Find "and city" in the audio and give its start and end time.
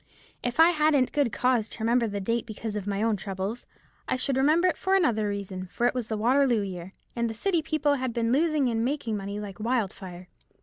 7.15-7.61